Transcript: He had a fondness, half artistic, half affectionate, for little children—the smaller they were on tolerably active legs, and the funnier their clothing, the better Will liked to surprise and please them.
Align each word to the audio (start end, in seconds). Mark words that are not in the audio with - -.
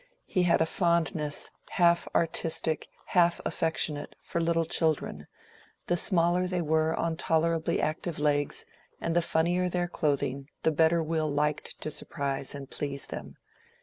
He 0.25 0.41
had 0.41 0.61
a 0.61 0.65
fondness, 0.65 1.51
half 1.69 2.07
artistic, 2.15 2.87
half 3.05 3.39
affectionate, 3.45 4.15
for 4.19 4.41
little 4.41 4.65
children—the 4.65 5.95
smaller 5.95 6.47
they 6.47 6.63
were 6.63 6.95
on 6.95 7.15
tolerably 7.17 7.79
active 7.79 8.17
legs, 8.17 8.65
and 8.99 9.15
the 9.15 9.21
funnier 9.21 9.69
their 9.69 9.87
clothing, 9.87 10.47
the 10.63 10.71
better 10.71 11.03
Will 11.03 11.29
liked 11.29 11.79
to 11.81 11.91
surprise 11.91 12.55
and 12.55 12.67
please 12.67 13.05
them. 13.05 13.37